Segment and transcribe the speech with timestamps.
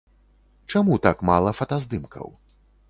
[0.73, 2.27] Чаму так мала фотаздымкаў?